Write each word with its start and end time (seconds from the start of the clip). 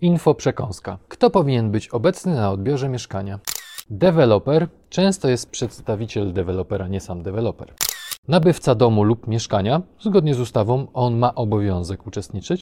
Info 0.00 0.34
przekąska. 0.34 0.98
Kto 1.08 1.30
powinien 1.30 1.70
być 1.70 1.88
obecny 1.88 2.34
na 2.34 2.50
odbiorze 2.50 2.88
mieszkania? 2.88 3.38
Deweloper 3.90 4.68
często 4.88 5.28
jest 5.28 5.50
przedstawiciel 5.50 6.32
dewelopera, 6.32 6.88
nie 6.88 7.00
sam 7.00 7.22
deweloper. 7.22 7.74
Nabywca 8.28 8.74
domu 8.74 9.04
lub 9.04 9.26
mieszkania, 9.26 9.82
zgodnie 10.00 10.34
z 10.34 10.40
ustawą, 10.40 10.86
on 10.94 11.18
ma 11.18 11.34
obowiązek 11.34 12.06
uczestniczyć. 12.06 12.60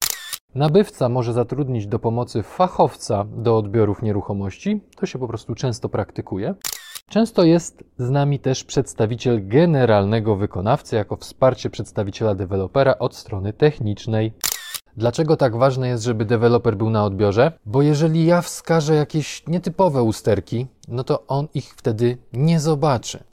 Nabywca 0.55 1.09
może 1.09 1.33
zatrudnić 1.33 1.87
do 1.87 1.98
pomocy 1.98 2.43
fachowca 2.43 3.25
do 3.25 3.59
odbiorów 3.59 4.03
nieruchomości. 4.03 4.80
To 4.96 5.07
się 5.07 5.18
po 5.18 5.29
prostu 5.29 5.55
często 5.55 5.89
praktykuje. 5.89 6.55
Często 7.09 7.45
jest 7.45 7.84
z 7.98 8.11
nami 8.11 8.39
też 8.39 8.64
przedstawiciel 8.64 9.48
generalnego 9.48 10.37
wykonawcy 10.37 10.97
jako 10.97 11.16
wsparcie 11.16 11.70
przedstawiciela 11.70 12.34
dewelopera 12.34 12.98
od 12.98 13.16
strony 13.16 13.53
technicznej. 13.53 14.33
Dlaczego 14.96 15.36
tak 15.36 15.56
ważne 15.56 15.88
jest, 15.88 16.05
żeby 16.05 16.24
deweloper 16.24 16.77
był 16.77 16.91
na 16.91 17.05
odbiorze? 17.05 17.52
Bo 17.66 17.82
jeżeli 17.82 18.27
ja 18.27 18.42
wskażę 18.42 18.95
jakieś 18.95 19.46
nietypowe 19.46 20.02
usterki, 20.02 20.66
no 20.88 21.05
to 21.05 21.27
on 21.27 21.48
ich 21.55 21.74
wtedy 21.77 22.19
nie 22.32 22.60
zobaczy. 22.60 23.24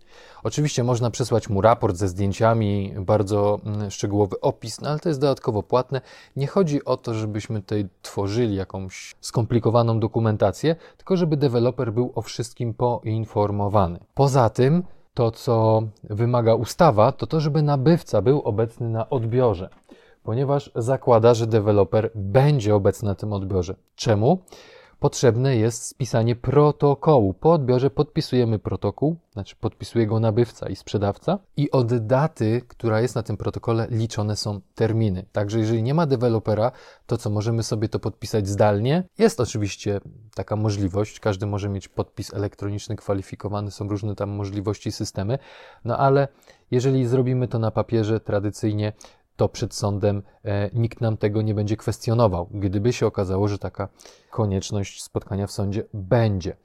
Oczywiście 0.43 0.83
można 0.83 1.11
przesłać 1.11 1.49
mu 1.49 1.61
raport 1.61 1.95
ze 1.95 2.07
zdjęciami, 2.07 2.93
bardzo 2.99 3.59
mm, 3.65 3.91
szczegółowy 3.91 4.39
opis, 4.41 4.81
no 4.81 4.89
ale 4.89 4.99
to 4.99 5.09
jest 5.09 5.21
dodatkowo 5.21 5.63
płatne. 5.63 6.01
Nie 6.35 6.47
chodzi 6.47 6.85
o 6.85 6.97
to, 6.97 7.13
żebyśmy 7.13 7.61
tutaj 7.61 7.87
tworzyli 8.01 8.55
jakąś 8.55 9.15
skomplikowaną 9.21 9.99
dokumentację, 9.99 10.75
tylko 10.97 11.17
żeby 11.17 11.37
deweloper 11.37 11.93
był 11.93 12.11
o 12.15 12.21
wszystkim 12.21 12.73
poinformowany. 12.73 13.99
Poza 14.13 14.49
tym, 14.49 14.83
to 15.13 15.31
co 15.31 15.83
wymaga 16.03 16.55
ustawa, 16.55 17.11
to 17.11 17.27
to, 17.27 17.39
żeby 17.39 17.61
nabywca 17.61 18.21
był 18.21 18.41
obecny 18.41 18.89
na 18.89 19.09
odbiorze 19.09 19.69
ponieważ 20.23 20.71
zakłada, 20.75 21.33
że 21.33 21.47
deweloper 21.47 22.11
będzie 22.15 22.75
obecny 22.75 23.09
na 23.09 23.15
tym 23.15 23.33
odbiorze. 23.33 23.75
Czemu? 23.95 24.37
Potrzebne 25.03 25.55
jest 25.55 25.87
spisanie 25.87 26.35
protokołu. 26.35 27.33
Po 27.33 27.51
odbiorze 27.51 27.89
podpisujemy 27.89 28.59
protokół, 28.59 29.15
znaczy 29.33 29.55
podpisuje 29.55 30.07
go 30.07 30.19
nabywca 30.19 30.69
i 30.69 30.75
sprzedawca, 30.75 31.39
i 31.57 31.71
od 31.71 31.97
daty, 31.97 32.61
która 32.67 33.01
jest 33.01 33.15
na 33.15 33.23
tym 33.23 33.37
protokole, 33.37 33.87
liczone 33.89 34.35
są 34.35 34.61
terminy. 34.75 35.25
Także 35.31 35.59
jeżeli 35.59 35.83
nie 35.83 35.93
ma 35.93 36.05
dewelopera, 36.05 36.71
to 37.07 37.17
co 37.17 37.29
możemy 37.29 37.63
sobie 37.63 37.89
to 37.89 37.99
podpisać 37.99 38.47
zdalnie? 38.47 39.03
Jest 39.17 39.39
oczywiście 39.39 40.01
taka 40.35 40.55
możliwość, 40.55 41.19
każdy 41.19 41.45
może 41.45 41.69
mieć 41.69 41.87
podpis 41.87 42.33
elektroniczny 42.33 42.95
kwalifikowany, 42.95 43.71
są 43.71 43.87
różne 43.87 44.15
tam 44.15 44.29
możliwości, 44.29 44.91
systemy, 44.91 45.39
no 45.85 45.97
ale 45.97 46.27
jeżeli 46.71 47.07
zrobimy 47.07 47.47
to 47.47 47.59
na 47.59 47.71
papierze 47.71 48.19
tradycyjnie, 48.19 48.93
to 49.35 49.49
przed 49.49 49.73
sądem 49.73 50.23
e, 50.45 50.69
nikt 50.73 51.01
nam 51.01 51.17
tego 51.17 51.41
nie 51.41 51.53
będzie 51.53 51.77
kwestionował, 51.77 52.49
gdyby 52.51 52.93
się 52.93 53.07
okazało, 53.07 53.47
że 53.47 53.57
taka 53.57 53.87
konieczność 54.31 55.03
spotkania 55.03 55.47
w 55.47 55.51
sądzie 55.51 55.83
będzie. 55.93 56.55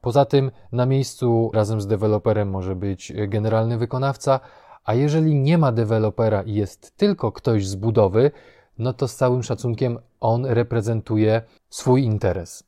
Poza 0.00 0.24
tym 0.24 0.50
na 0.72 0.86
miejscu 0.86 1.50
razem 1.54 1.80
z 1.80 1.86
deweloperem 1.86 2.50
może 2.50 2.76
być 2.76 3.12
generalny 3.28 3.78
wykonawca, 3.78 4.40
a 4.84 4.94
jeżeli 4.94 5.34
nie 5.34 5.58
ma 5.58 5.72
dewelopera 5.72 6.42
i 6.42 6.54
jest 6.54 6.96
tylko 6.96 7.32
ktoś 7.32 7.66
z 7.66 7.74
budowy, 7.74 8.30
no 8.78 8.92
to 8.92 9.08
z 9.08 9.16
całym 9.16 9.42
szacunkiem 9.42 9.98
on 10.20 10.46
reprezentuje 10.46 11.42
swój 11.70 12.04
interes. 12.04 12.64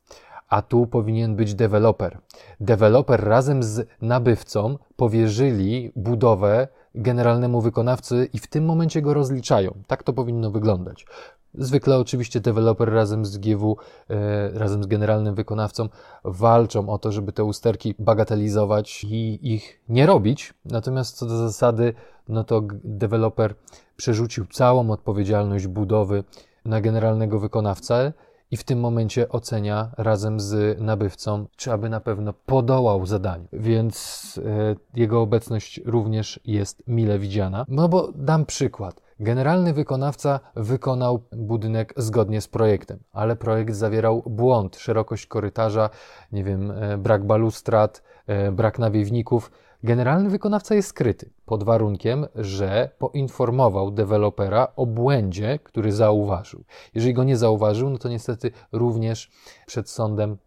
A 0.49 0.61
tu 0.61 0.87
powinien 0.87 1.35
być 1.35 1.55
deweloper. 1.55 2.19
Deweloper 2.59 3.23
razem 3.23 3.63
z 3.63 3.87
nabywcą 4.01 4.77
powierzyli 4.95 5.91
budowę 5.95 6.67
generalnemu 6.95 7.61
wykonawcy 7.61 8.29
i 8.33 8.39
w 8.39 8.47
tym 8.47 8.65
momencie 8.65 9.01
go 9.01 9.13
rozliczają. 9.13 9.73
Tak 9.87 10.03
to 10.03 10.13
powinno 10.13 10.51
wyglądać. 10.51 11.05
Zwykle 11.53 11.97
oczywiście 11.97 12.39
deweloper 12.39 12.93
razem 12.93 13.25
z 13.25 13.37
GW, 13.37 13.77
e, 14.09 14.49
razem 14.59 14.83
z 14.83 14.87
generalnym 14.87 15.35
wykonawcą 15.35 15.89
walczą 16.23 16.89
o 16.89 16.97
to, 16.97 17.11
żeby 17.11 17.31
te 17.31 17.43
usterki 17.43 17.95
bagatelizować 17.99 19.03
i 19.03 19.53
ich 19.53 19.81
nie 19.89 20.05
robić. 20.05 20.53
Natomiast 20.65 21.17
co 21.17 21.25
do 21.25 21.37
zasady, 21.37 21.93
no 22.29 22.43
to 22.43 22.61
deweloper 22.83 23.55
przerzucił 23.97 24.45
całą 24.45 24.91
odpowiedzialność 24.91 25.67
budowy 25.67 26.23
na 26.65 26.81
generalnego 26.81 27.39
wykonawcę 27.39 28.13
i 28.51 28.57
w 28.57 28.63
tym 28.63 28.79
momencie 28.79 29.29
ocenia 29.29 29.91
razem 29.97 30.39
z 30.39 30.81
nabywcą, 30.81 31.45
czy 31.55 31.71
aby 31.71 31.89
na 31.89 31.99
pewno 31.99 32.33
podołał 32.33 33.05
zadaniu. 33.05 33.47
Więc 33.53 34.39
e, 34.45 34.75
jego 34.99 35.21
obecność 35.21 35.81
również 35.85 36.39
jest 36.45 36.83
mile 36.87 37.19
widziana. 37.19 37.65
No 37.67 37.89
bo 37.89 38.11
dam 38.15 38.45
przykład. 38.45 39.01
Generalny 39.19 39.73
wykonawca 39.73 40.39
wykonał 40.55 41.23
budynek 41.31 41.93
zgodnie 41.97 42.41
z 42.41 42.47
projektem, 42.47 42.99
ale 43.13 43.35
projekt 43.35 43.75
zawierał 43.75 44.23
błąd, 44.25 44.77
szerokość 44.77 45.25
korytarza, 45.25 45.89
nie 46.31 46.43
wiem, 46.43 46.71
e, 46.71 46.97
brak 46.97 47.25
balustrad, 47.25 48.03
e, 48.27 48.51
brak 48.51 48.79
nawiewników 48.79 49.51
Generalny 49.83 50.29
wykonawca 50.29 50.75
jest 50.75 50.89
skryty 50.89 51.29
pod 51.45 51.63
warunkiem, 51.63 52.25
że 52.35 52.89
poinformował 52.99 53.91
dewelopera 53.91 54.67
o 54.75 54.85
błędzie, 54.85 55.59
który 55.63 55.91
zauważył. 55.91 56.63
Jeżeli 56.95 57.13
go 57.13 57.23
nie 57.23 57.37
zauważył, 57.37 57.89
no 57.89 57.97
to 57.97 58.09
niestety 58.09 58.51
również 58.71 59.31
przed 59.65 59.89
sądem 59.89 60.37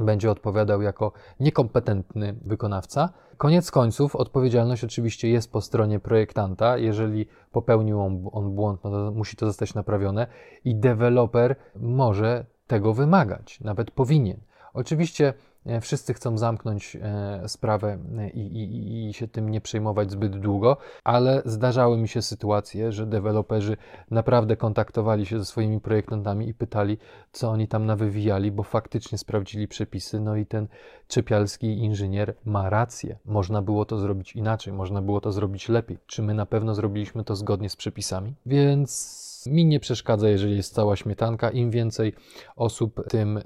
będzie 0.00 0.30
odpowiadał 0.30 0.82
jako 0.82 1.12
niekompetentny 1.40 2.34
wykonawca. 2.44 3.08
Koniec 3.36 3.70
końców 3.70 4.16
odpowiedzialność 4.16 4.84
oczywiście 4.84 5.28
jest 5.28 5.52
po 5.52 5.60
stronie 5.60 6.00
projektanta. 6.00 6.78
Jeżeli 6.78 7.26
popełnił 7.52 8.00
on, 8.32 8.54
błąd, 8.54 8.84
no 8.84 8.90
to 8.90 9.10
musi 9.10 9.36
to 9.36 9.46
zostać 9.46 9.74
naprawione 9.74 10.26
i 10.64 10.74
deweloper 10.74 11.56
może 11.76 12.46
tego 12.66 12.94
wymagać, 12.94 13.60
nawet 13.60 13.90
powinien. 13.90 14.40
Oczywiście 14.74 15.34
wszyscy 15.80 16.14
chcą 16.14 16.38
zamknąć 16.38 16.96
e, 17.02 17.48
sprawę 17.48 17.98
e, 18.18 18.30
i, 18.30 18.40
i, 18.40 19.08
i, 19.08 19.14
się 19.14 19.28
tym 19.28 19.48
nie 19.48 19.60
przejmować 19.60 20.10
zbyt 20.10 20.40
długo, 20.40 20.76
ale 21.04 21.42
zdarzały 21.44 21.96
mi 21.96 22.08
się 22.08 22.22
sytuacje, 22.22 22.92
że 22.92 23.06
deweloperzy 23.06 23.76
naprawdę 24.10 24.56
kontaktowali 24.56 25.26
się 25.26 25.38
ze 25.38 25.44
swoimi 25.44 25.80
projektantami 25.80 26.48
i 26.48 26.54
pytali, 26.54 26.98
co 27.32 27.50
oni 27.50 27.68
tam 27.68 27.86
nawywijali, 27.86 28.52
bo 28.52 28.62
faktycznie 28.62 29.18
sprawdzili 29.18 29.68
przepisy. 29.68 30.20
No 30.20 30.36
i 30.36 30.46
ten 30.46 30.68
czepialski 31.08 31.78
inżynier 31.78 32.34
ma 32.44 32.70
rację. 32.70 33.18
Można 33.24 33.62
było 33.62 33.84
to 33.84 33.98
zrobić 33.98 34.36
inaczej, 34.36 34.72
można 34.72 35.02
było 35.02 35.20
to 35.20 35.32
zrobić 35.32 35.68
lepiej. 35.68 35.98
Czy 36.06 36.22
my 36.22 36.34
na 36.34 36.46
pewno 36.46 36.74
zrobiliśmy 36.74 37.24
to 37.24 37.36
zgodnie 37.36 37.70
z 37.70 37.76
przepisami? 37.76 38.34
Więc 38.46 39.27
mi 39.46 39.64
nie 39.64 39.80
przeszkadza, 39.80 40.28
jeżeli 40.28 40.56
jest 40.56 40.74
cała 40.74 40.96
śmietanka. 40.96 41.50
Im 41.50 41.70
więcej 41.70 42.12
osób, 42.56 43.08
tym 43.08 43.36
e, 43.36 43.42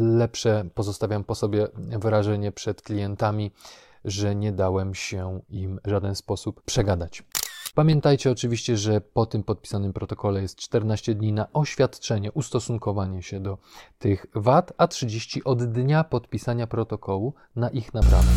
lepsze 0.00 0.64
pozostawiam 0.74 1.24
po 1.24 1.34
sobie 1.34 1.68
wrażenie 1.74 2.52
przed 2.52 2.82
klientami, 2.82 3.50
że 4.04 4.34
nie 4.34 4.52
dałem 4.52 4.94
się 4.94 5.40
im 5.50 5.80
w 5.84 5.90
żaden 5.90 6.14
sposób 6.14 6.62
przegadać. 6.62 7.22
Pamiętajcie 7.74 8.30
oczywiście, 8.30 8.76
że 8.76 9.00
po 9.00 9.26
tym 9.26 9.42
podpisanym 9.42 9.92
protokole 9.92 10.42
jest 10.42 10.58
14 10.58 11.14
dni 11.14 11.32
na 11.32 11.52
oświadczenie, 11.52 12.32
ustosunkowanie 12.32 13.22
się 13.22 13.40
do 13.40 13.58
tych 13.98 14.26
wad, 14.34 14.72
a 14.78 14.88
30 14.88 15.44
od 15.44 15.64
dnia 15.72 16.04
podpisania 16.04 16.66
protokołu 16.66 17.34
na 17.56 17.68
ich 17.68 17.94
naprawę. 17.94 18.28